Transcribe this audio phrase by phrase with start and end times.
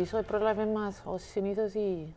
[0.00, 2.14] πίσω πρόλαβε μας ως συνήθως η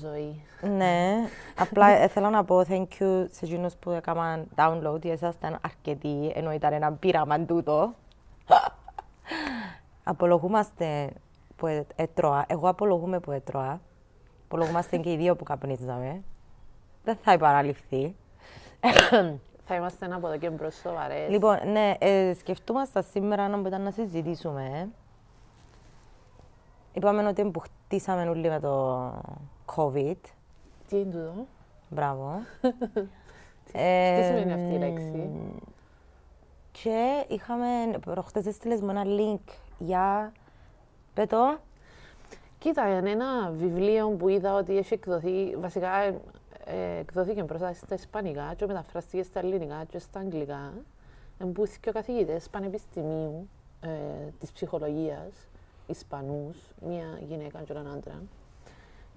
[0.00, 0.44] ζωή.
[0.60, 1.14] Ναι,
[1.64, 6.52] απλά θέλω να πω thank you σε εκείνους που έκαναν download, γιατί ήσασταν αρκετοί, ενώ
[6.52, 7.94] ήταν ένα πείραμα τούτο.
[10.04, 11.12] Απολογούμαστε
[11.56, 13.80] που ε- έτρωα, εγώ απολογούμαι που έτρωα.
[14.44, 16.22] Απολογούμαστε και οι δύο που καπνίζαμε.
[17.04, 18.16] Δεν θα επαναληφθεί.
[19.66, 21.30] Θα είμαστε ένα από εδώ και μπρος σοβαρές.
[21.30, 24.88] Λοιπόν, ναι, ε, σκεφτούμαστε σήμερα να ήταν να συζητήσουμε.
[26.94, 29.06] Είπαμε ότι που χτίσαμε όλοι με το
[29.76, 30.16] COVID.
[30.88, 31.46] Τι είναι τούτο,
[31.88, 32.40] Μπράβο.
[33.64, 35.30] τι Ε, σημαίνει αυτή η λέξη;
[36.72, 37.66] Και είχαμε,
[38.00, 40.32] προχτές έστειλες μου ένα link για...
[41.14, 41.58] Πέτω.
[42.58, 46.20] Κοίτα, είναι ένα βιβλίο που είδα ότι έχει εκδοθεί, βασικά ε,
[46.64, 50.72] ε, εκδοθήκε μπροστά στα ισπανικά και μεταφράστηκε στα ελληνικά και στα αγγλικά.
[51.38, 53.48] Εμπούθηκε ο καθηγητές πανεπιστημίου
[53.80, 53.88] ε,
[54.38, 55.48] της ψυχολογίας,
[55.86, 58.22] Ισπανούς, μία γυναίκα και έναν άντρα.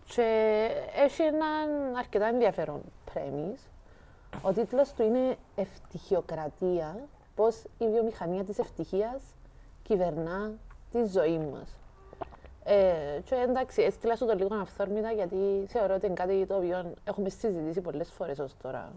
[0.08, 2.82] Και έχει έναν αρκετά ενδιαφέρον
[3.14, 3.68] premise.
[4.42, 7.00] Ο τίτλος του είναι «Ευτυχιοκρατία,
[7.36, 9.22] πώς η βιομηχανία της ευτυχίας
[9.84, 10.52] κυβερνά
[10.92, 11.76] τη ζωή μας».
[12.64, 16.94] Ε, και εντάξει, έστειλα σου το λίγο αυθόρμητα γιατί θεωρώ ότι είναι κάτι το οποίο
[17.04, 18.92] έχουμε συζητήσει πολλές φορές ως τώρα.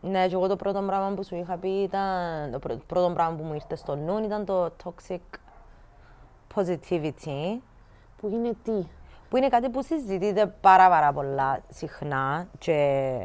[0.00, 3.36] Ναι, και εγώ το πρώτο πράγμα που σου είχα πει ήταν, το πρω- πρώτο πράγμα
[3.36, 5.18] που μου ήρθε στο νου ήταν το toxic
[6.54, 7.58] positivity,
[8.16, 8.86] Που είναι τι;
[9.28, 13.18] που είναι κάτι που συζητείται πάρα πάρα πολλά συχνά και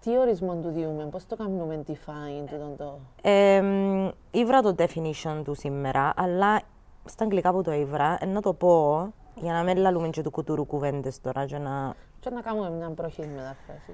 [0.00, 2.98] Τι ορισμό του διούμε, πώς το κάνουμε define τούτον το...
[3.22, 6.60] εμ, ήβρα το definition του σήμερα, αλλά
[7.04, 10.30] στα αγγλικά που το ήβρα, ε, να το πω για να μην λαλούμε και του
[10.30, 11.94] κουτούρου κουβέντες τώρα και να...
[12.20, 13.92] Και να κάνουμε μια πρόχειρη μετάφραση.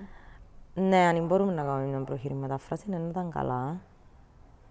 [0.74, 3.76] Ναι, αν μπορούμε να κάνουμε μια προχειρή μετάφραση, ναι, να ήταν καλά.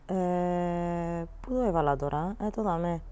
[0.08, 3.02] Ε, πού το έβαλα τώρα, ε, το δάμε.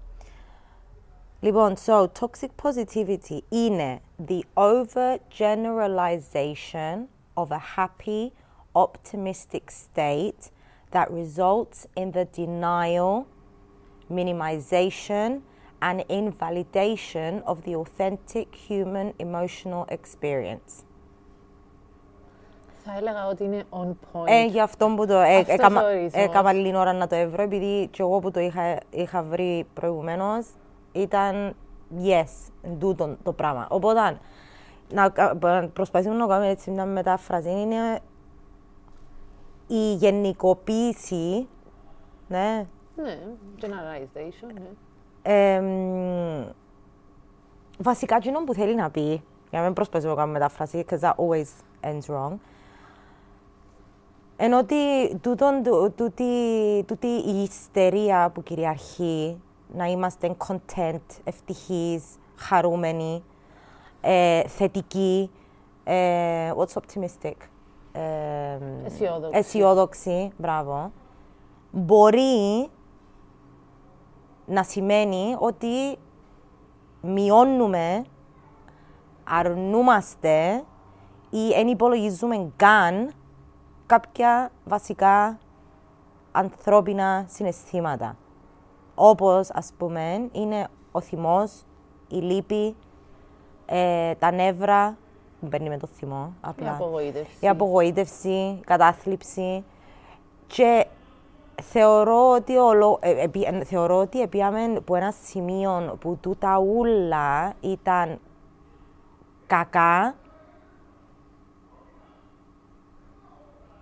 [1.39, 8.31] Λοιπόν, so, toxic positivity είναι the overgeneralization of a happy,
[8.73, 10.49] optimistic state
[10.91, 13.27] that results in the denial,
[14.09, 15.41] minimization,
[15.81, 20.85] and invalidation of the authentic human emotional experience.
[22.90, 24.24] Θα έλεγα ότι είναι on point.
[24.26, 26.12] Ε, γι' αυτό που το ε, Αυτός έκαμα, ο ορισμός.
[26.24, 30.46] έκαμα λίγη ώρα να το ευρώ, επειδή και εγώ που το είχα, είχα βρει προηγουμένως
[30.92, 31.54] ήταν
[32.02, 33.66] yes, τούτο το πράγμα.
[33.70, 34.18] Οπότε,
[34.92, 37.50] να κα- να προσπαθήσουμε να κάνουμε έτσι μια μετάφραση.
[37.50, 37.98] Είναι
[39.66, 41.48] η γενικοποίηση,
[42.28, 42.66] ναι,
[42.96, 43.18] Ναι,
[43.60, 44.68] generalization, ναι.
[45.56, 46.44] εμ,
[47.78, 51.14] βασικά εκείνο που θέλει να πει, για να μην προσπαθήσω να κάνω μετάφραση, because that
[51.14, 51.46] always
[51.82, 52.32] ends wrong,
[54.40, 54.74] ενώ ότι
[55.20, 56.24] τούτον, τού- τούτη,
[56.86, 59.40] τούτη η ιστερία που κυριαρχεί,
[59.74, 62.04] να είμαστε content, ευτυχείς,
[62.36, 63.22] χαρούμενοι,
[64.00, 65.30] ε, θετικοί,
[65.84, 67.34] ε, what's optimistic,
[67.92, 69.38] ε, Αισιόδοξη.
[69.38, 70.92] αισιόδοξη, μπράβο,
[71.70, 72.68] μπορεί
[74.46, 75.98] να σημαίνει ότι
[77.00, 78.04] μειώνουμε,
[79.24, 80.64] αρνούμαστε
[81.30, 83.10] ή δεν υπολογίζουμε καν
[83.88, 85.38] κάποια βασικά
[86.32, 88.16] ανθρώπινα συναισθήματα.
[88.94, 91.62] Όπως, ας πούμε, είναι ο θυμός,
[92.08, 92.76] η λύπη,
[93.66, 94.96] ε, τα νεύρα,
[95.40, 96.70] δεν παίρνει με το θυμό, Η απλά.
[96.72, 97.36] απογοήτευση.
[97.40, 99.64] Η απογοήτευση, η κατάθλιψη.
[100.46, 100.86] Και
[101.62, 107.52] θεωρώ ότι, ολο, ε, επί- ε, θεωρώ ότι επίαμε που ένα σημείο που τούτα ούλα
[107.60, 108.18] ήταν
[109.46, 110.14] κακά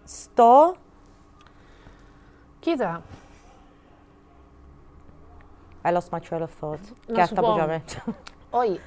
[0.06, 0.74] στο
[2.60, 3.02] Κοίτα,
[5.82, 6.78] I lost my trail of thought.
[7.06, 7.54] Να και σου αυτά που πω.
[7.56, 7.82] είπαμε.
[8.50, 8.80] όχι.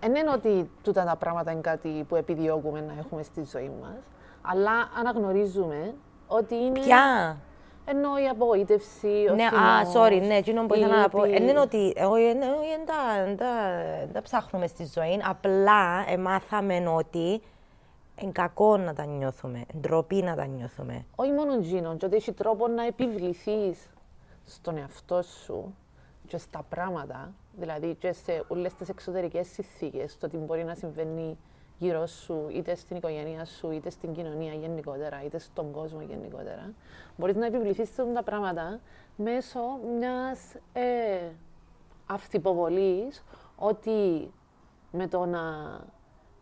[0.00, 3.96] Δεν είναι ότι τούτα τα πράγματα είναι κάτι που επιδιώκουμε να έχουμε στη ζωή μας,
[4.42, 5.94] αλλά αναγνωρίζουμε
[6.26, 6.80] ότι είναι...
[6.80, 7.36] Ποια;
[7.84, 11.24] Ενώ η απογοήτευση, ο Ναι, α, θυμός, sorry, ναι, εκείνο που η ήθελα να πω.
[11.24, 11.38] λύπη.
[11.38, 14.86] Δεν είναι ότι εγώ ε, ναι, όχι, δεν τα- δεν τα- δεν τα ψάχνουμε στη
[14.94, 15.20] ζωή.
[15.28, 17.42] Απλά εμάθαμε ότι
[18.20, 21.04] είναι κακό να τα νιώθουμε, ντροπή να τα νιώθουμε.
[21.16, 23.88] όχι μόνο εκείνο, και ότι έχει τρόπο να επιβληθείς
[24.44, 25.74] στον εαυτό σου
[26.26, 31.38] και στα πράγματα, δηλαδή και σε όλες τις εξωτερικές συνθήκες, το τι μπορεί να συμβαίνει
[31.78, 36.72] γύρω σου, είτε στην οικογένεια σου, είτε στην κοινωνία γενικότερα, είτε στον κόσμο γενικότερα,
[37.16, 38.80] μπορείς να επιβληθείς σε αυτά τα πράγματα
[39.16, 39.60] μέσω
[39.98, 41.30] μιας ε,
[42.06, 43.24] αυθυποβολής
[43.56, 44.30] ότι
[44.92, 45.40] με το να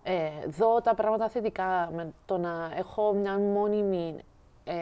[0.06, 4.24] ε, δω τα πράγματα θετικά, με το να έχω μια μόνιμη
[4.64, 4.74] ε,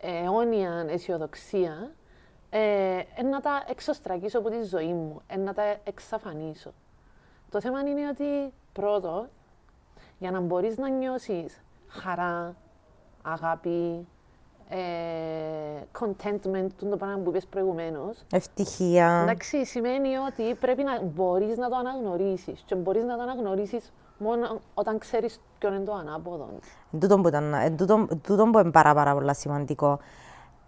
[0.00, 1.92] αιώνια αισιοδοξία,
[2.50, 6.72] ε, ε, να τα εξωστρακίσω από τη ζωή μου, ε, να τα εξαφανίσω.
[7.50, 9.28] Το θέμα είναι ότι πρώτο,
[10.18, 12.54] για να μπορείς να νιώσεις χαρά,
[13.22, 14.17] αγάπη, ε,
[16.00, 19.20] contentment, το πράγμα που είπες προηγουμένως, Ευτυχία.
[19.22, 24.60] εντάξει, σημαίνει ότι πρέπει να μπορείς να το αναγνωρίσεις και μπορείς να το αναγνωρίσεις μόνο
[24.74, 26.48] όταν ξέρεις ποιο είναι το ανάποδο.
[26.92, 29.98] Εν τούτο που, ήταν, εν τούτο, τούτο που είναι πάρα, πάρα πολύ σημαντικό.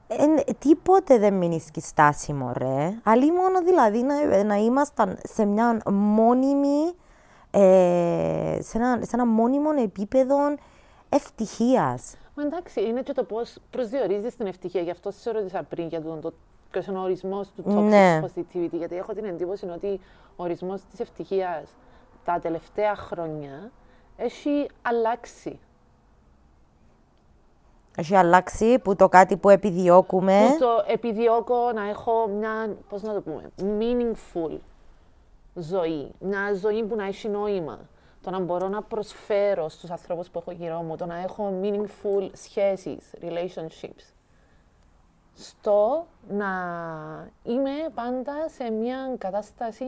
[0.07, 2.95] Εν, τίποτε δεν μείνει στάσιμο, ρε.
[3.03, 6.93] Αλλή μόνο δηλαδή να, να ήμασταν σε μια μόνιμη,
[7.51, 10.37] ε, σε, ένα, σε ένα μόνιμο επίπεδο
[11.09, 12.15] ευτυχίας.
[12.41, 14.81] Μα εντάξει, είναι και το πώς προσδιορίζεις την ευτυχία.
[14.81, 16.33] Γι' αυτό σε ρώτησα πριν για τον το,
[16.71, 18.21] ποιος είναι ο ορισμός του toxic Ναι.
[18.25, 18.73] positivity.
[18.73, 20.01] Γιατί έχω την εντύπωση ότι
[20.37, 21.69] ο ορισμός της ευτυχίας
[22.25, 23.71] τα τελευταία χρόνια
[24.17, 25.59] έχει αλλάξει.
[27.97, 30.47] Έχει αλλάξει που το κάτι που επιδιώκουμε.
[30.51, 34.59] Που το επιδιώκω να έχω μια, πώς να το πούμε, meaningful
[35.55, 36.11] ζωή.
[36.19, 37.79] Μια ζωή που να έχει νόημα.
[38.23, 40.97] Το να μπορώ να προσφέρω στους ανθρώπους που έχω γύρω μου.
[40.97, 44.13] Το να έχω meaningful σχέσεις, relationships.
[45.35, 46.51] Στο να
[47.43, 49.85] είμαι πάντα σε μια κατάσταση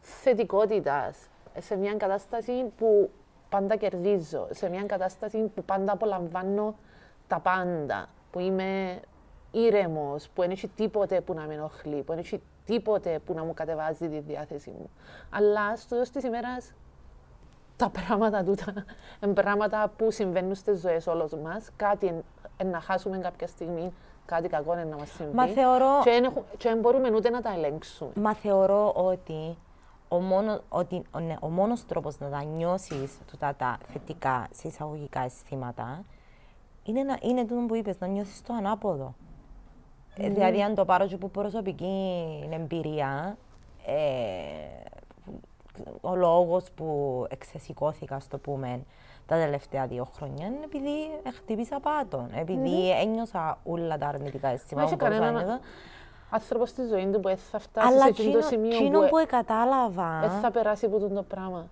[0.00, 1.16] θετικότητας.
[1.58, 3.10] Σε μια κατάσταση που
[3.48, 4.48] πάντα κερδίζω.
[4.50, 6.74] Σε μια κατάσταση που πάντα απολαμβάνω
[7.26, 8.08] τα πάντα.
[8.30, 9.00] Που είμαι
[9.50, 13.44] ήρεμος, που δεν έχει τίποτε που να με ενοχλεί, που δεν έχει τίποτε που να
[13.44, 14.90] μου κατεβάζει τη διάθεση μου.
[15.30, 16.72] Αλλά στο τέλος της ημέρας
[17.76, 18.74] τα πράγματα τούτα
[19.24, 21.68] είναι πράγματα που συμβαίνουν στις ζωές όλων μας.
[21.76, 22.24] Κάτι εν-
[22.56, 23.92] εν να χάσουμε κάποια στιγμή,
[24.26, 25.34] κάτι κακό είναι να μας συμβεί.
[25.36, 28.10] Μα θεωρώ- Και δεν έχου- και δεν μπορούμε ούτε να τα ελέγξουμε.
[28.14, 29.56] Μα θεωρώ ότι
[30.08, 34.68] ο, μόνο, ότι, ο, ναι, ο μόνος τρόπος να τα νιώσεις τούτα τα θετικά σε
[34.68, 36.04] εισαγωγικά αισθήματα
[36.84, 39.14] είναι, να, είναι τούτο που είπες, να νιώσεις το ανάποδο.
[40.18, 42.14] Ε, δηλαδή, αν το πάρω και από προσωπική
[42.50, 43.36] εμπειρία,
[43.86, 43.92] ε,
[46.00, 48.82] ο λόγος που εξεσηκώθηκα, στο πούμε,
[49.26, 50.90] τα τελευταία δύο χρόνια είναι επειδή
[51.36, 52.30] χτύπησα πάτον.
[52.34, 55.62] Επειδή ένιωσα όλα τα αρνητικά Μα αισθήματα έχει που μπορούσα να κανέναν νιώθω.
[56.30, 59.00] άνθρωπος στη ζωή του που δεν θα φτάσει Αλλά σε εκείνο το εκείνο σημείο εκείνο
[59.00, 60.20] που που κατάλαβα...
[60.20, 61.66] δεν θα περάσει από το πράγμα.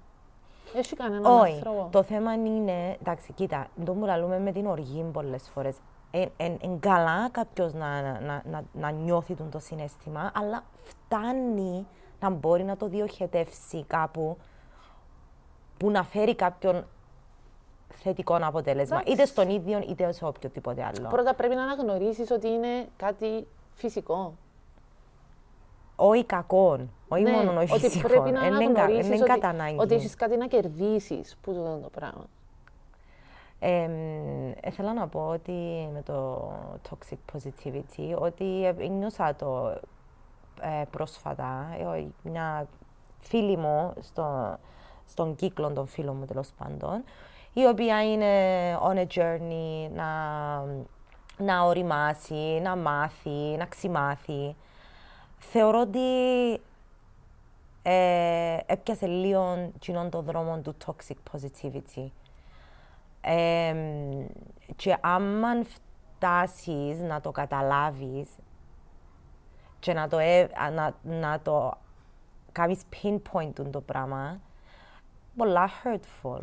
[0.76, 1.52] Έχει κανέναν Όχι.
[1.52, 1.88] άνθρωπο.
[1.90, 5.76] Το θέμα είναι, εντάξει, κοίτα, το που λαλούμε με την οργή πολλές φορές.
[6.38, 11.86] Είναι καλά κάποιος να, να, να, να νιώθει τον το συνέστημα, αλλά φτάνει
[12.24, 14.36] να μπορεί να το διοχετεύσει κάπου
[15.76, 16.84] που να φέρει κάποιον
[17.88, 18.96] θετικό αποτέλεσμα.
[18.96, 19.12] Εντάξει.
[19.12, 21.08] Είτε στον ίδιο είτε σε οποιοδήποτε άλλο.
[21.08, 24.34] Πρώτα πρέπει να αναγνωρίσεις ότι είναι κάτι φυσικό.
[25.96, 26.90] Όχι κακόν.
[27.08, 28.08] Όχι Ναι, μόνο όχι ότι φυσικό.
[28.08, 29.76] πρέπει να Εν είναι κα- αναγνωρίσεις εν είναι ότι, κατά ανάγκη.
[29.80, 32.24] ότι έχεις κάτι να κερδίσεις που το, το πράγμα.
[33.58, 33.88] Ε,
[34.66, 36.50] ήθελα να πω ότι με το
[36.90, 39.80] toxic positivity, ότι ε, νιώσα το ε,
[40.90, 42.66] πρόσφατα, ε, μια
[43.20, 44.58] φίλη μου στο,
[45.06, 47.04] στον κύκλο των φίλων μου τέλος πάντων,
[47.52, 48.32] η οποία είναι
[48.82, 50.08] on a journey να,
[51.38, 54.56] να οριμάσει, να μάθει, να ξημάθει.
[55.38, 56.00] Θεωρώ ότι
[57.82, 62.06] ε, έπιασε λίγο κοινών το δρόμο του toxic positivity.
[63.20, 63.74] Ε,
[64.76, 68.28] και άμα φτάσεις να το καταλάβεις
[69.84, 71.72] και να το, ε, α, να, να το
[72.52, 74.38] κάνεις pinpoint το πράγμα,
[75.36, 76.40] πολλά hurtful.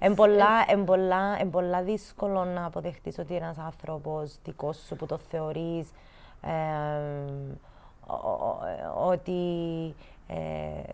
[0.00, 5.06] Είναι πολλά, εν πολλά, εν πολλά δύσκολο να αποδεχτείς ότι ένας άνθρωπος δικός σου που
[5.06, 5.88] το θεωρείς
[6.40, 6.50] ε,
[8.06, 8.58] ο- ο-
[9.08, 9.40] ότι
[10.26, 10.36] ε,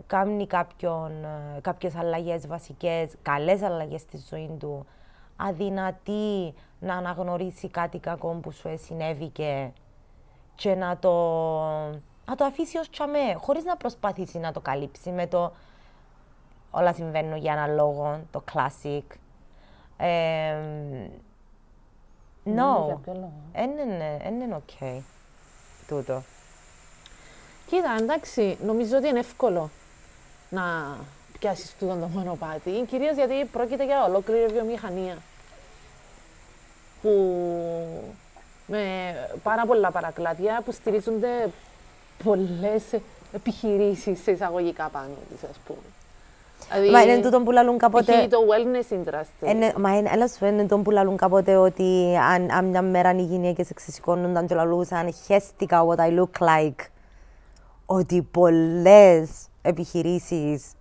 [0.07, 1.11] κάνει κάποιον,
[1.57, 4.87] ε, κάποιες αλλαγές βασικές, καλές αλλαγές στη ζωή του,
[5.37, 9.73] αδυνατή να αναγνωρίσει κάτι κακό που σου συνέβηκε
[10.55, 11.13] και να το,
[12.27, 15.53] να το αφήσει ως τσαμέ, χωρίς να προσπαθήσει να το καλύψει με το
[16.71, 19.03] όλα συμβαίνουν για ένα λόγο, το classic.
[19.97, 20.55] Ε,
[22.45, 25.01] για no, ποιο λόγο; δεν είναι, εν είναι ok
[25.87, 26.23] τούτο.
[27.67, 29.71] Κοίτα, εντάξει, νομίζω ότι είναι εύκολο
[30.51, 30.97] να
[31.39, 32.85] πιάσεις τούτο το μονοπάτι.
[32.89, 35.17] Κυρίως γιατί πρόκειται για ολόκληρη βιομηχανία.
[37.03, 37.11] Που
[38.73, 38.81] με
[39.43, 41.49] πάρα πολλά παρακλάδια που στηρίζονται
[42.25, 42.83] πολλές
[43.33, 45.79] επιχειρήσεις σε εισαγωγικά πάνω της, ας πούμε.
[46.73, 47.83] Δηλαδή, Μα είναι τούτο που λαλούν π.χ.
[47.83, 48.27] κάποτε...
[48.29, 49.49] το wellness industry.
[49.49, 53.11] Είναι, μα είναι, έλα σου είναι το που λαλούν κάποτε ότι αν, αν μια μέρα
[53.15, 56.87] οι γυναίκες εξεσηκώνονταν και λαλούσαν χέστηκα what I look like.
[57.87, 59.31] Ότι πολλές
[59.63, 60.73] επιχειρήσεις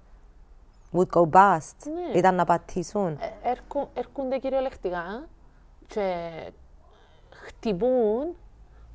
[0.93, 1.75] would go bust.
[1.83, 2.17] Ναι.
[2.19, 3.07] Ήταν να πατήσουν.
[3.07, 5.27] Ε, έρχου- έρχονται κυριολεκτικά
[5.87, 6.15] και
[7.55, 8.35] χτυπούν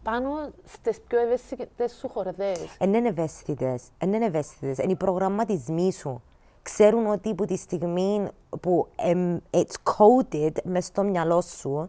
[0.02, 0.28] πάνω
[0.64, 2.76] στις πιο ευαίσθητες σου χορδές.
[2.78, 6.22] Εν είναι ευαίσθητες, εν είναι ευαίσθητες, είναι οι προγραμματισμοί σου.
[6.62, 8.28] Ξέρουν ότι από τη στιγμή
[8.60, 11.88] που εμ, it's coded μες στο μυαλό σου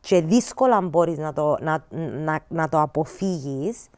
[0.00, 1.84] και δύσκολα μπορείς να το, να,
[2.24, 3.88] να, να το αποφύγεις,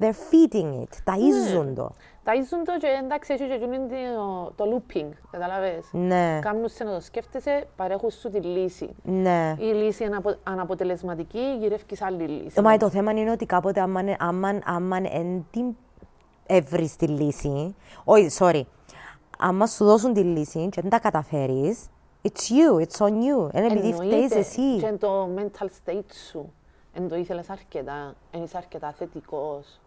[0.00, 1.92] they're feeding it, ταΐζουν το.
[2.30, 3.76] Ταΐζουν το και εντάξει, έχει και εκείνο
[4.16, 5.88] το, το looping, καταλαβες.
[5.92, 8.88] Ναι, Κάμνουν σε να το σκέφτεσαι, παρέχουν σου τη λύση.
[9.02, 9.56] ναι.
[9.58, 12.60] Η λύση είναι απο- αναποτελεσματική, γυρεύεις άλλη λύση.
[12.60, 15.64] Μα το θέμα είναι ότι κάποτε άμα, άμα, άμα εν την
[16.46, 18.62] έβρεις τη λύση, όχι, sorry,
[19.38, 21.86] άμα σου δώσουν τη λύση και δεν τα καταφέρεις,
[22.22, 23.54] it's you, it's on you.
[23.54, 24.38] Είναι επειδή φταίεις Εννοείται.
[24.38, 24.76] εσύ.
[24.76, 26.52] Και το mental state σου.
[26.92, 29.80] Εν το ήθελες αρκετά, εν είσαι αρκετά θετικός.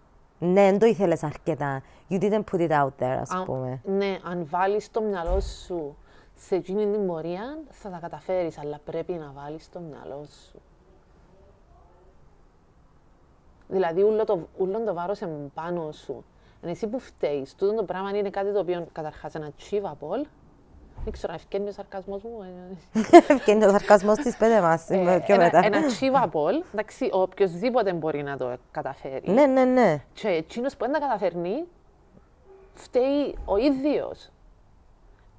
[0.46, 1.82] Ναι, δεν το ήθελες αρκετά.
[2.10, 3.82] You didn't put it out there, ας Αν- πούμε.
[3.86, 5.96] ναι, αν βάλεις το μυαλό σου
[6.36, 10.62] σε εκείνη την πορεία, θα τα καταφέρεις, αλλά πρέπει να βάλεις το μυαλό σου.
[13.68, 16.24] Δηλαδή, ούλο το, ούλο το βάρος είναι πάνω σου.
[16.62, 17.56] Είναι εσύ που φταίεις.
[17.56, 20.26] Τούτο το πράγμα είναι κάτι το οποίο καταρχάς είναι achievable.
[21.04, 22.30] Δεν ξέρω, ευκαιρνεί ο σαρκασμός μου.
[22.94, 25.60] ε, Και είναι ο σαρκασμός της πέντε μας, ε, πιο ένα- μετά.
[25.64, 29.32] Ένα achievable, εντάξει, οποιοδήποτε μπορεί να το καταφέρει.
[29.32, 30.04] Ναι, ναι, ναι.
[30.14, 31.64] Και εκείνος που δεν τα καταφέρνει,
[32.74, 34.30] φταίει ο ίδιος.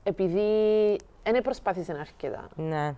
[0.02, 2.48] Επειδή δεν προσπάθησε αρκετά.
[2.54, 2.94] Ναι.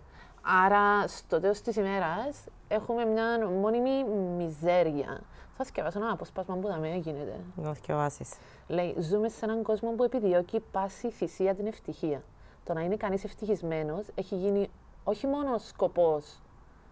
[0.65, 4.05] Άρα, στο τέλος της ημέρας, έχουμε μια μόνιμη
[4.37, 5.21] μιζέρια.
[5.57, 7.37] Θα σκεφάσω ένα αποσπάσμα που θα με γίνεται.
[7.57, 8.31] Να θυκευάσεις.
[8.67, 12.23] Λέει, ζούμε σε έναν κόσμο που επιδιώκει πάση θυσία την ευτυχία.
[12.67, 14.71] Το να είναι κανείς ευτυχισμένος έχει γίνει
[15.05, 16.41] όχι μόνο σκοπός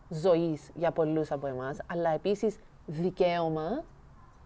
[0.09, 3.85] ζωής για πολλούς από εμάς, αλλά επίσης δικαίωμα,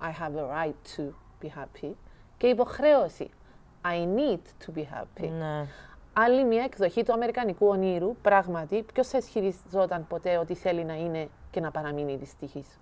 [0.00, 1.02] I have a right to
[1.42, 1.92] be happy,
[2.36, 3.30] και υποχρέωση,
[3.84, 5.30] I need to be happy.
[5.38, 5.66] Ναι.
[6.12, 11.28] Άλλη μια εκδοχή του Αμερικανικού ονείρου, πράγματι, ποιος θα ισχυριζόταν ποτέ ότι θέλει να είναι
[11.50, 12.80] και να παραμείνει δυστυχής;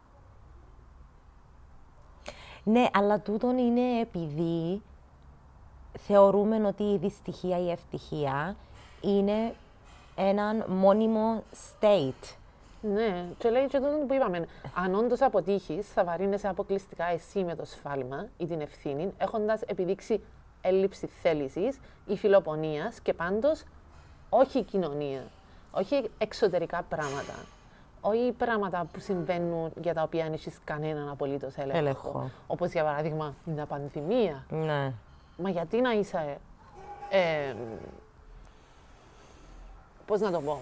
[2.63, 4.83] Ναι, αλλά τούτον είναι επειδή
[5.99, 8.57] θεωρούμε ότι η δυστυχία ή η ευτυχία
[9.01, 9.55] είναι
[10.17, 12.37] έναν μόνιμο state.
[12.81, 14.47] Ναι, και λέει και τούτο που είπαμε.
[14.75, 20.23] Αν όντως αποτύχεις, θα βαρύνεσαι αποκλειστικά εσύ με το σφάλμα ή την ευθύνη, έχοντας επιδείξει
[20.61, 23.65] έλλειψη θέλησης ή φιλοπονίας και πάντως
[24.29, 25.23] όχι κοινωνία.
[25.71, 27.35] Όχι εξωτερικά πράγματα.
[28.01, 31.79] Όχι πράγματα που συμβαίνουν για τα οποία δεν έχει κανέναν απολύτως έλεγχο.
[31.79, 32.31] Έλεγχο.
[32.47, 34.45] Όπως για παράδειγμα μια πανδημία.
[34.51, 34.93] Ναι.
[35.37, 36.39] Μα γιατί να είσαι.
[37.11, 37.55] Ε,
[40.07, 40.59] Πώς να το πω;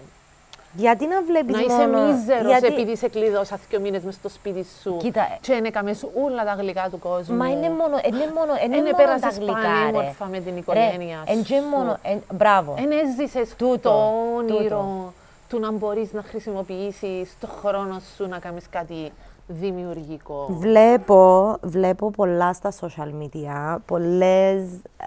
[0.73, 2.05] Γιατί να βλέπεις Να είσαι μόνο...
[2.13, 2.67] μίζερος γιατί...
[2.67, 6.43] επειδή σε κλείδωσα δύο μήνες μες στο σπίτι σου Κοίτα, ε- και έκαμε σου όλα
[6.43, 7.35] τα γλυκά του κόσμου.
[7.37, 11.23] Μα είναι μόνο, είναι μόνο, είναι Εν μόνο επέρασες τα γλυκά, πανέμορφα με την οικογένεια
[11.25, 11.67] Ρε, εν και σου.
[11.67, 12.75] μόνο, εν, μπράβο.
[12.77, 15.13] Εν έζησες Τούτο, το όνειρο τούτο.
[15.49, 19.11] του να μπορείς να χρησιμοποιήσεις το χρόνο σου να κάνεις κάτι
[19.47, 20.47] δημιουργικό.
[20.49, 24.63] Βλέπω, βλέπω πολλά στα social media, πολλές,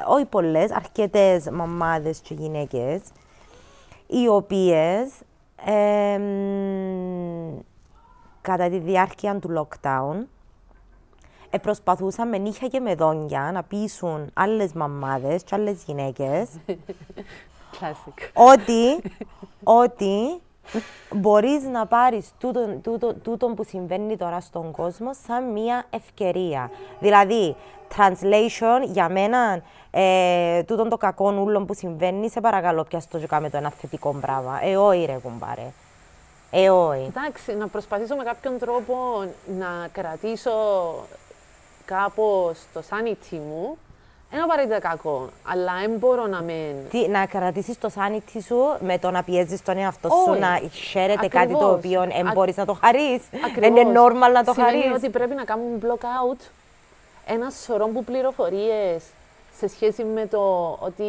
[0.08, 3.00] όχι πολλές, αρκετές μαμάδες και γυναίκες,
[4.06, 5.10] οι οποίες
[5.64, 6.22] εμ,
[8.40, 10.24] κατά τη διάρκεια του lockdown
[11.50, 16.48] ε, προσπαθούσαν με νύχια και με δόντια να πείσουν άλλες μαμάδες και άλλες γυναίκες
[17.80, 18.28] Classic.
[18.32, 19.12] ότι,
[19.62, 20.40] ότι
[21.10, 26.70] μπορείς να πάρεις τούτον, τούτον, τούτον που συμβαίνει τώρα στον κόσμο σαν μια ευκαιρία.
[27.00, 27.56] Δηλαδή,
[27.96, 33.26] translation για μένα, ε, τούτον το κακό ούλον που συμβαίνει, σε παρακαλώ πιάσ' το και
[33.26, 34.58] κάμε το ένα θετικό πράγμα.
[34.62, 35.72] Ε, όχι ρε κουμπάρε.
[36.50, 37.12] Ε, όχι.
[37.16, 38.94] Εντάξει, να προσπαθήσω με κάποιον τρόπο
[39.58, 40.52] να κρατήσω
[41.84, 43.78] κάπως το sanity μου.
[44.32, 46.74] Είναι απαραίτητα κακό, αλλά δεν μπορώ να με...
[46.90, 50.40] Τι, να κρατήσεις το sanity σου με το να πιέζεις τον εαυτό σου, Όχι.
[50.40, 51.74] να χαίρεται κάτι το Ακριβώς.
[51.76, 53.22] οποίο δεν Α- μπορείς να το χαρείς.
[53.46, 53.68] Ακριβώς.
[53.80, 54.96] Είναι normal να το Σημαίνει χαρείς.
[54.96, 56.40] ότι πρέπει να κάνουμε block out
[57.26, 59.02] ένα σωρό που πληροφορίες
[59.58, 61.04] σε σχέση με το ότι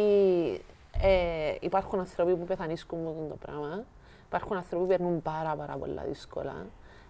[1.02, 3.82] ε, υπάρχουν άνθρωποι που πεθανίσκουν με αυτό το πράγμα.
[4.28, 6.54] Υπάρχουν άνθρωποι που περνούν πάρα, πάρα πολλά δύσκολα.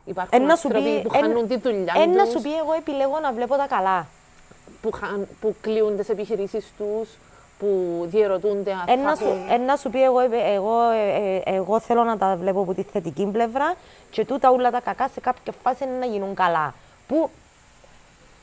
[0.05, 2.41] Υπάρχουν Εν να σου άνθρωποι πει, που εν- χάνουν τη δουλειά εν να τους, σου
[2.41, 4.07] πει εγώ επιλέγω να βλέπω τα καλά.
[4.83, 7.09] Που, χαν, που κλείουν τις επιχειρήσεις τους,
[7.59, 10.81] που διαιρωτούνται αν Εν θα να, σου, έχουν- εν να σου πει εγώ, ε, εγώ,
[10.91, 13.75] ε, ε, εγώ θέλω να τα βλέπω από τη θετική πλευρά
[14.11, 16.75] και τούτα όλα τα κακά σε κάποια φάση είναι να γίνουν καλά.
[17.07, 17.31] Που,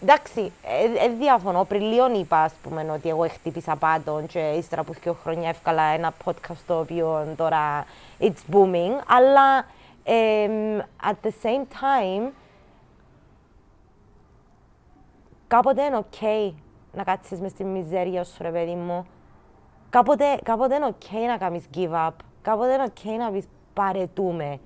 [0.01, 1.63] εντάξει, ε, ε, διαφωνώ.
[1.63, 5.83] Πριν λίγο είπα, ας πούμε, ότι εγώ χτύπησα πάντων και ύστερα από δύο χρόνια εύκολα
[5.83, 7.85] ένα podcast το οποίο τώρα
[8.19, 9.65] it's booming, αλλά
[10.03, 12.31] εμ, at the same time
[15.47, 16.21] κάποτε είναι οκ
[16.91, 19.05] να κάτσεις μες στη μιζέρια σου, ρε παιδί μου.
[19.89, 22.11] Κάποτε, κάποτε είναι οκ να κάνεις give up.
[22.41, 24.57] Κάποτε είναι οκ να πεις παραιτούμαι.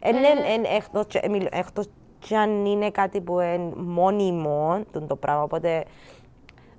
[0.00, 1.86] Εν, εν, εν, εκτός, και- μιλ- εκτός
[2.18, 5.84] και αν είναι κάτι που είναι μόνιμο το, το πράγμα, οπότε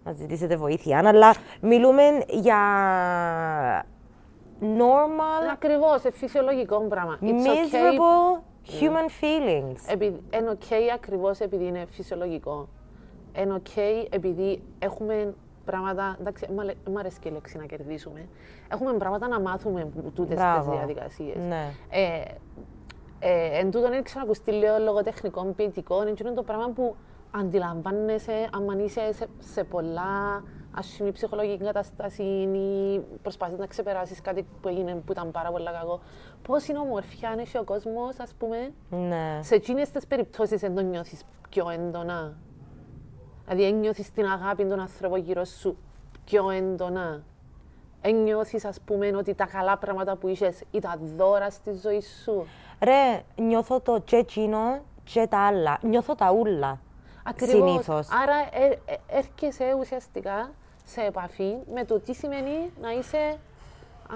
[0.03, 1.07] να ζητήσετε βοήθεια.
[1.07, 2.57] Αλλά μιλούμε για
[4.61, 7.17] normal, Ακριβώς, σε φυσιολογικό πράγμα.
[7.21, 8.41] It's okay, miserable
[8.79, 9.91] human feelings.
[9.91, 12.67] επειδή, είναι ok ακριβώς επειδή είναι φυσιολογικό.
[13.37, 15.33] Είναι ok επειδή έχουμε
[15.65, 16.17] πράγματα.
[16.19, 18.27] Εντάξει, μ' αλε- μ' αρέσει και η λέξη να κερδίσουμε.
[18.71, 20.71] Έχουμε πράγματα να μάθουμε από τούτες τις Μπράβο.
[20.71, 21.35] διαδικασίες.
[21.47, 21.65] Ναι.
[21.89, 22.21] Ε,
[23.19, 26.95] ε, εν τούτον δεν ξανακουστεί λέω λογοτεχνικών ποιητικών, είναι εκείνο το πράγμα που
[27.31, 34.67] αντιλαμβάνεσαι αν είσαι σε, σε πολλά άσχημη ψυχολογική κατάσταση ή προσπαθείς να ξεπεράσεις κάτι που
[34.67, 35.99] έγινε που ήταν πάρα πολύ κακό.
[36.41, 39.39] Πώς είναι ομορφιά αν έχει ο κόσμος, ας πούμε, Ναι.
[39.41, 42.37] σε εκείνες τις περιπτώσεις δεν το νιώθεις πιο έντονα;
[43.45, 45.77] Δηλαδή, ένιωθεις την αγάπη των ανθρώπων γύρω σου
[46.25, 47.23] πιο έντονα;
[48.01, 52.45] Ένιωθεις, ας πούμε, ότι τα καλά πράγματα που είχες ήταν δώρα στη ζωή σου;
[52.83, 55.77] Ρε, νιώθω το και εκείνο και τα άλλα.
[55.81, 56.79] Νιώθω τα ούλα.
[57.29, 57.69] Ακριβώς.
[57.69, 58.07] Συνήθως.
[58.23, 60.51] Άρα ε, ε, έρχεσαι ουσιαστικά
[60.85, 63.37] σε επαφή με το τι σημαίνει να είσαι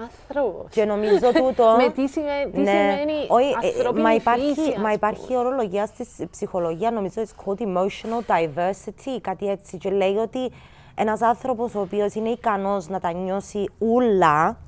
[0.02, 0.70] άνθρωπος.
[0.70, 1.74] Και νομίζω τούτο.
[1.82, 5.38] Με τι σημαίνει, τι σημαίνει όχι, ε, ανθρώπινη μα υπάρχει, φύση, ας μα υπάρχει πούμε.
[5.38, 9.78] ορολογία στη ψυχολογία, νομίζω it's called emotional diversity, κάτι έτσι.
[9.78, 10.50] Και λέει ότι
[10.94, 14.58] ένας άνθρωπος ο οποίος είναι ικανός να τα νιώσει ούλα,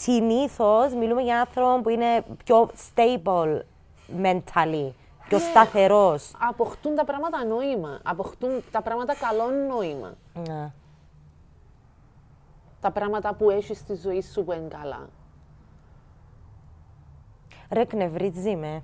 [0.00, 3.60] συνήθως μιλούμε για άνθρωπο που είναι πιο stable
[4.22, 4.90] mentally,
[5.28, 6.32] πιο σταθερός.
[6.48, 7.98] Αποκτούν τα πράγματα νόημα.
[8.02, 10.14] Αποκτούν τα πράγματα καλό νόημα.
[10.48, 10.70] Ναι.
[12.80, 15.08] Τα πράγματα που έχεις στη ζωή σου που είναι καλά.
[17.70, 18.82] Ρε, εκνευρίζει με.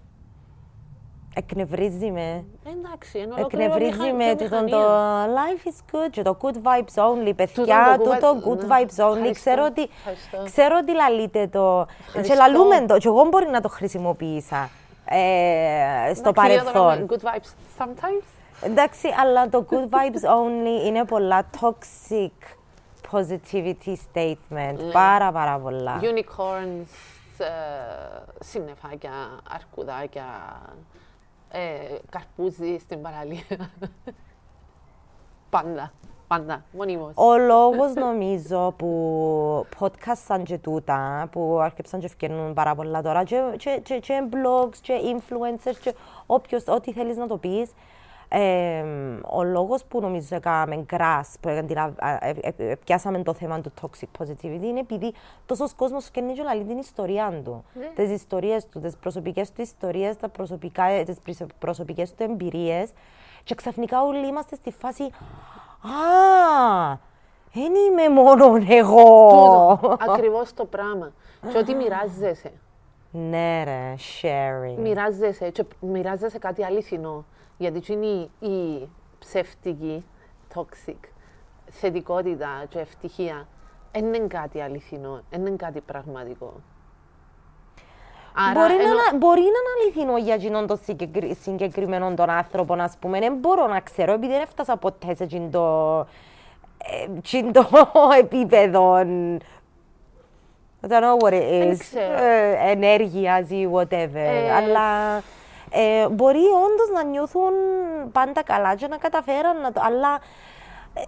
[1.34, 2.44] Εκνευρίζει με.
[2.66, 5.26] Εντάξει, είναι ολόκληρο Εκνευρίζει μηχα- με τούτο το βιομηχανία.
[5.26, 8.66] life is good και το good vibes only, παιδιά, το good τούτο vi- good ναι.
[8.68, 9.16] vibes only.
[9.16, 10.42] Ευχαριστώ, Ξέρω ότι, ευχαριστώ.
[10.44, 12.34] ξέρω ότι λαλείτε το και Ευχαριστώ.
[12.34, 14.68] λαλούμε το και εγώ μπορεί να το χρησιμοποίησα
[15.04, 16.94] ε, στο Εντάξει, για το παρελθόν.
[16.94, 18.22] λέμε Good vibes sometimes.
[18.64, 22.30] Εντάξει, αλλά το good vibes only είναι πολλά toxic
[23.10, 24.76] positivity statement.
[24.76, 24.92] Ναι.
[24.92, 26.00] Πάρα πάρα πολλά.
[26.02, 26.86] Unicorns,
[27.38, 29.12] ε, συννεφάκια,
[29.50, 30.26] αρκουδάκια,
[31.50, 31.58] ε,
[32.10, 33.42] καρπούζι στην παραλία.
[35.50, 35.92] πάντα,
[36.36, 37.12] πάντα, μονίμως.
[37.14, 43.24] Ο λόγος νομίζω που podcast σαν και τούτα, που άρχισαν και ευκαινούν πάρα πολλά τώρα,
[43.24, 45.94] και, και, και, και blogs και influencers και
[46.26, 47.72] όποιος, ό,τι θέλεις να το πεις,
[48.28, 48.84] ε,
[49.30, 53.60] ο λόγος που νομίζω έκαμε grasp, που αντιλα- α, ε, ε, ε, πιάσαμε το θέμα
[53.60, 55.12] του toxic positivity, είναι επειδή
[55.46, 57.64] τόσος κόσμος φτιάχνει και λέει την ιστορία του.
[57.74, 57.86] Ναι.
[57.94, 62.90] Τις ιστορίες του, τις προσωπικές του ιστορίες, τα προσωπικά, ε, τις πρισο- προσωπικές του εμπειρίες
[63.44, 65.10] και ξαφνικά όλοι είμαστε στη φάση
[65.82, 66.96] «Α,
[67.52, 69.28] δεν είμαι μόνο εγώ».
[69.28, 71.12] Τούτο, ακριβώς το πράγμα.
[71.52, 72.52] και ότι μοιράζεσαι.
[73.10, 74.78] Ναι ρε, sharing.
[74.78, 77.24] Μοιράζεσαι και μοιράζεσαι κάτι αληθινό.
[77.56, 80.04] Γιατί τι είναι η, η ψεύτικη,
[80.54, 80.98] toxic,
[81.70, 83.48] θετικότητα και ευτυχία.
[83.92, 86.52] Δεν είναι κάτι αληθινό, δεν είναι κάτι πραγματικό.
[88.54, 92.96] Μπορεί, ενώ- να, μπορεί να είναι αληθινό για εκείνον το συγκεκρι- συγκεκριμένο τον άνθρωπο, ας
[93.00, 93.18] πούμε.
[93.18, 95.98] Δεν μπορώ να ξέρω, επειδή δεν έφτασα ποτέ σε εκείνο το,
[96.84, 97.68] ε, εκείνο το
[98.22, 98.94] επίπεδο.
[100.84, 101.76] I don't know what it Δεν is.
[101.78, 102.12] ξέρω.
[102.24, 104.14] Ε, ενέργειας ή whatever.
[104.14, 105.16] Ε, Αλλά
[105.70, 107.52] ε, μπορεί όντως να νιώθουν
[108.12, 109.80] πάντα καλά και να καταφέραν να το...
[109.84, 110.18] Αλλά
[110.94, 111.02] ε,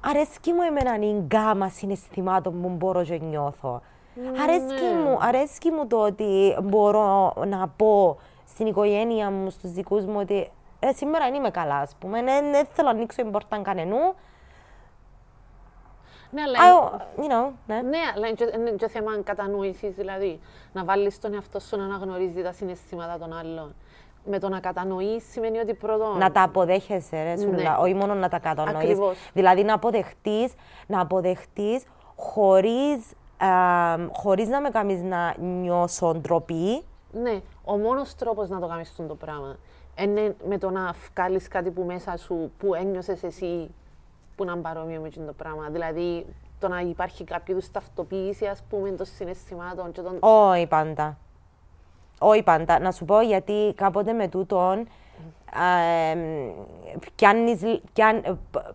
[0.00, 3.82] αρέσκει μου εμένα η γκάμα συναισθημάτων που μπορώ και νιώθω.
[4.42, 5.00] Αρέσκει, Ναι.
[5.00, 10.50] μου, αρέσκει μου το ότι μπορώ να πω στην οικογένεια μου, στους δικούς μου ότι
[10.80, 12.22] ε, σήμερα δεν είμαι καλά, ας πούμε.
[12.22, 14.14] Δεν δεν θέλω να ανοίξω την πόρτα κανενού.
[16.30, 17.80] Ναι, αλλά Α, you know, ναι.
[17.82, 20.40] Ναι, αλλά είναι και- είναι και θέμα κατανόηση, δηλαδή.
[20.72, 23.74] Να βάλεις τον εαυτό σου να αναγνωρίζει τα συναισθήματα των άλλων.
[24.24, 26.18] Με το να κατανοείς σημαίνει ότι πρώτον.
[26.18, 27.76] Να τα αποδέχεσαι, ρε Σουλά, Ναι.
[27.80, 28.76] όχι μόνο να τα κατανοείς.
[28.76, 29.16] Ακριβώς.
[29.32, 30.52] Δηλαδή να αποδεχτείς,
[30.86, 31.84] να αποδεχτείς
[32.16, 33.48] χωρίς, α,
[34.12, 36.82] χωρίς να με κάνεις να νιώσω ντροπή.
[37.12, 39.56] Ναι, ο μόνος τρόπος να το κάνεις το πράγμα
[39.98, 43.70] είναι με το να βγάλεις κάτι που μέσα σου που ένιωσες εσύ
[44.36, 45.68] που να είναι παρόμοιο με αυτό το πράγμα.
[45.70, 46.26] Δηλαδή
[46.58, 50.16] το να υπάρχει κάποιο είδους ταυτοποίηση, ας πούμε, των συναισθημάτων και των.
[50.20, 51.16] Όχι πάντα.
[52.18, 52.78] Όχι πάντα.
[52.80, 54.78] Να σου πω γιατί κάποτε με τούτον
[55.52, 55.78] α,
[56.10, 56.20] εμ,
[57.14, 58.66] πιάνεις, λ- πιάν- ε, π-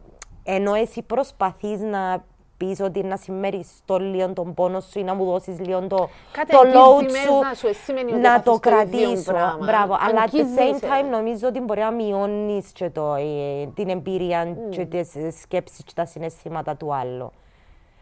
[0.44, 2.24] ενώ εσύ προσπαθείς να
[2.66, 6.52] πεις ότι να συμμεριστώ λίγο τον πόνο σου ή να μου δώσεις λίγο το, Κάτι
[6.52, 9.32] το load αγγίζει σου, μέσα σου, εσύ σημαίνει ότι να έπαθες το το ίδιο κρατήσω.
[9.32, 9.66] πράγμα.
[9.66, 9.98] Μπράβο.
[10.00, 10.88] Αλλά at the same Αγγίζεσαι.
[10.88, 15.84] time νομίζω ότι μπορεί να μειώνεις και το, ε, την εμπειρία και τις ε, σκέψεις
[15.84, 17.32] και τα συναισθήματα του άλλου.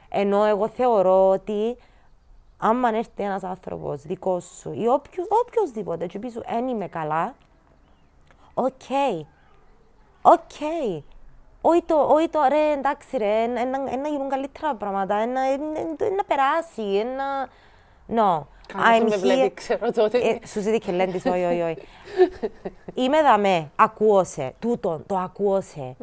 [0.10, 1.78] Ενώ εγώ θεωρώ ότι
[2.58, 7.36] άμα έρθει ένας άνθρωπος δικός σου ή όποιος, οποιοδήποτε και πεις σου «Εν είμαι καλά»,
[8.54, 8.82] OK.
[10.22, 10.52] OK.
[11.62, 13.45] Όχι το, όχι το ρε, εντάξει ρε,
[14.02, 17.47] να γίνουν καλύτερα πράγματα, να περάσει, να...
[18.15, 18.45] No.
[18.74, 20.17] I'm με βλέπει, ξέρω τότε.
[20.17, 21.88] Ε, σου ζητεί και λένε όχι, όχι, όχι.
[22.93, 25.95] Είμαι δαμέ, ακούω σε, τούτον, το ακούω σε.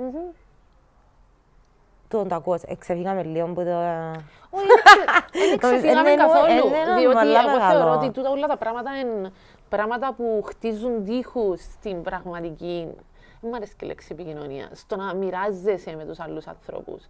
[2.08, 2.66] Τούτον το ακούω σε.
[2.68, 3.78] Εξεφύγαμε λίγο που το...
[4.50, 4.66] Όχι,
[5.32, 6.68] δεν εξεφύγαμε καθόλου,
[6.98, 9.32] διότι εγώ θεωρώ ότι τούτα όλα τα πράγματα είναι
[9.68, 12.88] πράγματα που χτίζουν τείχους στην πραγματική
[13.40, 14.70] δεν μου αρέσει και η λέξη επικοινωνία.
[14.72, 17.02] Στο να μοιράζεσαι με τους άλλους ανθρώπους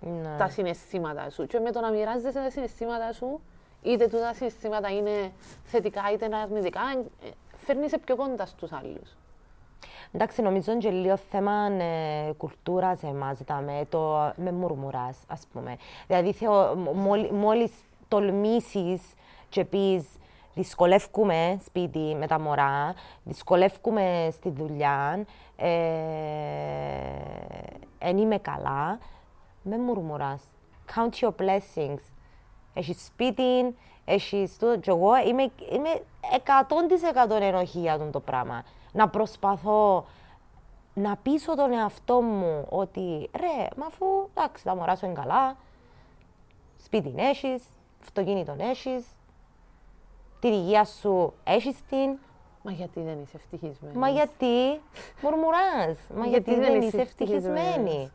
[0.00, 0.36] ναι.
[0.38, 1.46] τα συναισθήματα σου.
[1.46, 3.40] Και με το να μοιράζεσαι τα συναισθήματα σου,
[3.82, 5.32] είτε τα συναισθήματα είναι
[5.64, 6.80] θετικά είτε αρνητικά,
[7.24, 9.16] ε, φέρνεις σε πιο κοντά στους άλλους.
[10.12, 13.38] Εντάξει, νομίζω είναι και λίγο θέμα ε, κουλτούρας εμάς,
[13.88, 15.76] το με μουρμουράς, ας πούμε.
[16.06, 16.34] Δηλαδή,
[17.32, 17.72] μόλις
[18.08, 19.02] τολμήσεις
[19.48, 20.04] και πεις
[20.56, 25.24] δυσκολεύουμε σπίτι με τα μωρά, δυσκολεύουμε στη δουλειά,
[27.98, 28.98] δεν ε, είμαι καλά,
[29.62, 30.42] με μουρμουράς.
[30.94, 32.00] Count your blessings.
[32.74, 35.42] Έχεις σπίτι, έχεις το και εγώ είμαι,
[35.72, 36.02] είμαι
[37.28, 38.64] 100% ενοχή για το πράγμα.
[38.92, 40.04] Να προσπαθώ
[40.94, 45.56] να πείσω τον εαυτό μου ότι ρε, μα αφού εντάξει, τα μωρά σου είναι καλά,
[46.82, 47.62] σπίτι έχεις,
[48.02, 49.15] αυτοκίνητο έχεις,
[50.40, 52.18] την υγεία σου έχεις την;
[52.62, 53.96] Μα γιατί δεν είσαι ευτυχισμένη.
[53.96, 54.80] Μα γιατί
[55.22, 58.10] μουρμουράς; Μα γιατί, γιατί δεν είσαι ευτυχισμένη;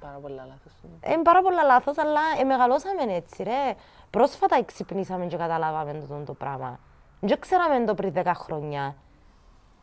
[0.00, 0.72] Πάρα πολλά λάθος.
[0.82, 3.74] Είναι ε, πάρα πολλά λάθος, αλλά ε, μεγαλώσαμε έτσι, ρε.
[4.10, 6.78] Πρόσφατα ξυπνήσαμε και καταλάβαμε το, το πράγμα.
[7.20, 8.94] Δεν ξέραμε το πριν 10 χρόνια.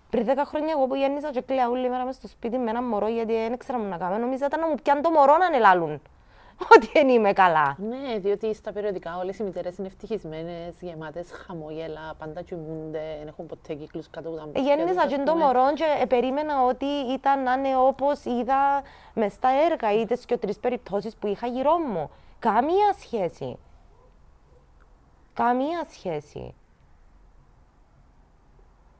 [0.10, 2.82] Πριν 10 χρόνια εγώ που γέννησα και κλαίω όλη μέρα μες στο σπίτι με ένα
[2.82, 4.18] μωρό γιατί δεν ξέρω να κάνω.
[4.18, 6.02] Νομίζω ήταν να μου πιάνει το μωρό να ανελάλουν.
[6.76, 7.78] ότι δεν είμαι καλά.
[7.80, 13.46] Ναι, διότι στα περιοδικά όλες οι μητέρες είναι ευτυχισμένες, γεμάτες χαμόγελα, πάντα κοιμούνται, δεν έχουν
[13.46, 14.62] ποτέ κύκλους κάτω από τα μάτια.
[14.62, 19.94] Γέννησα και το μωρό και περίμενα ότι ήταν να είναι όπως είδα μες στα έργα
[19.94, 22.10] ή τις και τρεις περιπτώσεις που είχα γύρω μου.
[22.40, 23.58] Καμία σχέση.
[25.34, 26.54] Καμία σχέση.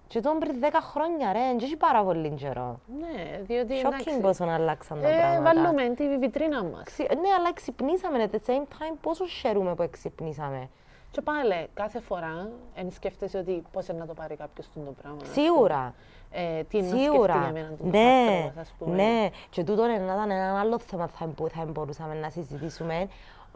[0.08, 2.80] Και τον πριν 10 χρόνια, ρε, δεν έχει πάρα πολύ καιρό.
[3.00, 5.54] Ναι, διότι Σοκκίνγκ πόσο να αλλάξαν τα ε, πράγματα.
[5.54, 6.98] Βάλουμε τη βιτρίνα μας.
[6.98, 10.70] Ναι, αλλά ξυπνήσαμε, at the same time, πόσο χαίρομαι που ξυπνήσαμε.
[11.12, 15.20] Και πάλι, κάθε φορά, εν σκέφτεσαι ότι πώς να το πάρει κάποιος το πράγμα.
[15.24, 15.94] Σίγουρα.
[16.32, 17.36] Ε, τι είναι Σίγουρα.
[17.36, 18.96] να σκεφτεί για μένα το ναι, άνθρωπος, ας πούμε.
[18.96, 23.08] Ναι, και τούτο είναι ένα άλλο θέμα που θα μπορούσαμε να συζητήσουμε.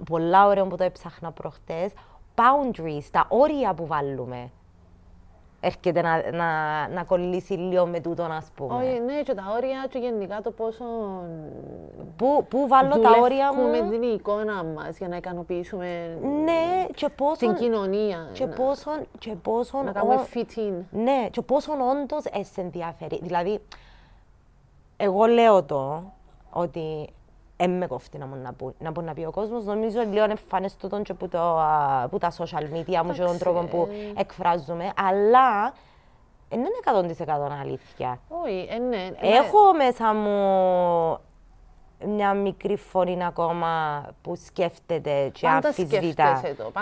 [0.09, 1.91] Πολλά ωραία που το έψαχνα προχτές.
[2.35, 4.49] Boundaries, τα όρια που βάλουμε
[5.59, 6.47] έρχεται να, να,
[6.87, 8.75] να κολλήσει λίγο με τούτο, ας πούμε.
[8.75, 10.83] Όχι, ναι, και τα όρια και γενικά το πόσο.
[12.15, 16.17] Πού, πού βάλω τα όρια μου; με την εικόνα μας για να ικανοποιήσουμε.
[16.43, 17.35] Ναι, και πόσο.
[17.35, 18.29] Την κοινωνία.
[18.33, 18.91] Και πόσο.
[19.19, 20.73] Και πόσο να κάνουμε fit in.
[20.91, 23.19] Ναι, και πόσο όντως σε ενδιαφέρει.
[23.21, 23.59] Δηλαδή,
[24.97, 26.03] εγώ λέω το
[26.49, 27.09] ότι
[27.59, 29.65] δεν με κόφτει να μου να, πω, να, πω, να πει ο κόσμος.
[29.65, 31.61] Νομίζω λίγο εμφανές τον και που, το,
[32.09, 34.19] που τα social media μου και τον τρόπο που ε.
[34.19, 34.91] εκφράζουμε.
[34.95, 35.73] Αλλά
[36.49, 37.25] δεν είναι 100%
[37.61, 38.19] αλήθεια.
[38.27, 39.09] Όχι, ε, ναι.
[39.21, 41.19] Έχω μέσα μου
[42.15, 46.41] μια μικρή φωνή ακόμα που σκέφτεται και αμφισβητά.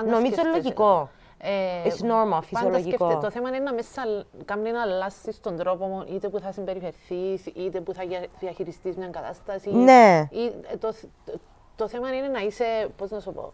[0.10, 1.10] Νομίζω λογικό.
[1.40, 1.50] Ε,
[1.86, 3.18] It's normal, φυσιολογικό.
[3.18, 4.02] Το θέμα είναι να μέσα
[4.46, 8.04] κάνει να αλλάσεις τον τρόπο είτε που θα συμπεριφερθείς, είτε που θα
[8.40, 9.70] διαχειριστείς μια κατάσταση.
[9.70, 10.28] Ναι.
[10.32, 10.94] Ή, ε, το,
[11.26, 11.34] το,
[11.76, 13.54] το, θέμα είναι να είσαι, πώς να σου πω.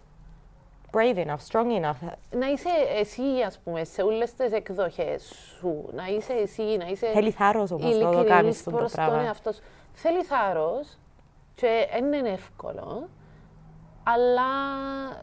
[0.92, 2.14] Brave enough, strong enough.
[2.32, 2.70] Να είσαι
[3.00, 5.24] εσύ, ας πούμε, σε όλες τις εκδοχές
[5.58, 5.90] σου.
[5.94, 7.08] Να είσαι εσύ, να είσαι.
[7.08, 9.36] Θέλει θάρρος όμως να το κάνεις αυτό το πράγμα.
[9.94, 10.98] Θέλει θάρρος
[11.56, 13.10] και δεν είναι εύκολο.
[14.04, 14.44] Αλλά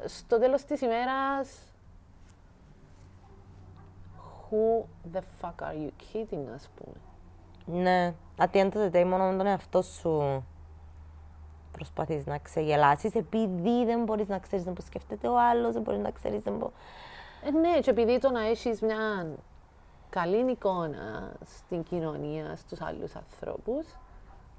[0.06, 1.69] στο τέλος της ημέρας
[4.50, 6.96] who the fuck are you kidding, ας πούμε.
[7.82, 10.44] Ναι, at the end of the day, μόνο με τον εαυτό σου
[11.72, 16.10] προσπαθείς να ξεγελάσεις επειδή δεν μπορείς να ξέρεις πώς σκέφτεται ο άλλος, δεν μπορείς να
[16.10, 16.74] ξέρεις δεν μπορείς...
[17.44, 19.26] Ε, ναι, και επειδή το να έχεις μια
[20.10, 23.86] καλή εικόνα στην κοινωνία, στους άλλους ανθρώπους,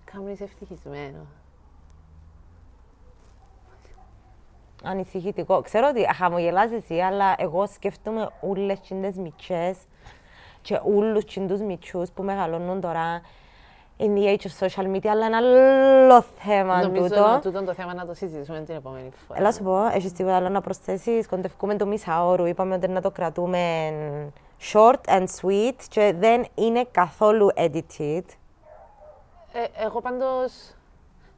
[0.04, 1.26] κάνεις ευτυχισμένο.
[4.84, 5.62] Ανησυχητικό.
[5.62, 9.78] Ξέρω ότι χαμογελάς εσύ, αλλά εγώ σκέφτομαι όλες τις μητσές
[10.62, 13.22] και όλους τους μητσούς που μεγαλώνουν τώρα
[14.02, 17.22] in the age of social media, αλλά ένα άλλο θέμα Νομίζω τούτο.
[17.22, 19.40] Νομίζω τούτο το θέμα να το συζητήσουμε την επόμενη φορά.
[19.40, 23.12] Έλα σου πω, έχεις τίποτα άλλο να προσθέσεις, κοντευκούμε το μισάωρο, είπαμε ότι να το
[23.12, 23.94] κρατούμε
[24.74, 28.24] short and sweet και δεν είναι καθόλου edited.
[29.54, 30.52] Ε, εγώ πάντως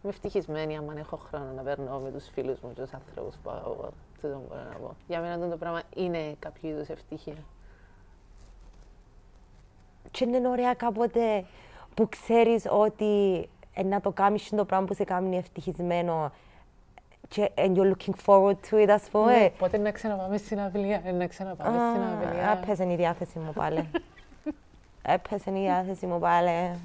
[0.03, 3.49] Είμαι ευτυχισμένη άμα έχω χρόνο να παίρνω με τους φίλους μου και τους ανθρώπους που
[3.49, 3.89] αγαπώ
[4.21, 4.95] τούτο μπορώ να πω.
[5.07, 7.43] Για μένα το πράγμα είναι κάποιο είδους ευτυχία.
[10.11, 11.45] Και είναι ωραία κάποτε
[11.93, 16.31] που ξέρεις ότι ε, να το κάνεις το πράγμα που σε κάνει ευτυχισμένο
[17.27, 19.37] και and you're looking forward to it, ας πούμε.
[19.37, 22.51] Ναι, πότε να ξαναπάμε στην αυλία, ε, να ξαναπάμε στην αυλία.
[22.51, 23.89] Έπαιζε η διάθεση μου πάλι.
[25.15, 26.79] Έπαιζε η διάθεση μου πάλι.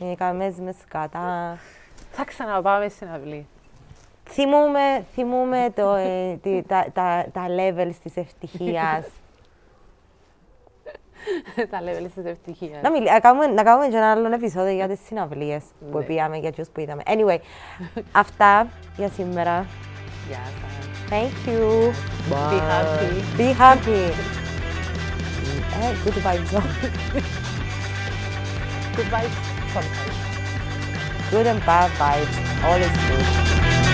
[0.00, 1.58] Είχαμε με σκατά.
[2.20, 3.46] Θα ξαναπάμε στην αυλή.
[4.28, 9.04] Θυμούμε, θυμούμε το, ε, τι- τα, τα, τα levels της ευτυχίας.
[11.70, 12.82] Τα levels της ευτυχίας.
[12.82, 16.04] να, μιλ, να, κάνουμε, να κάνουμε και ένα άλλο επεισόδιο για τις συναυλίες που Ναι.
[16.04, 17.02] πήγαμε, για τους που είδαμε.
[17.06, 17.38] Anyway,
[18.12, 19.66] αυτά για σήμερα.
[20.28, 20.88] Γεια σας.
[21.10, 21.92] Thank you.
[22.50, 23.10] Be happy.
[23.38, 24.02] Be happy.
[25.80, 26.50] Eh, good vibes.
[28.96, 29.28] Goodbye
[29.74, 30.17] sometimes.
[31.30, 33.87] good and bad vibes, all is good.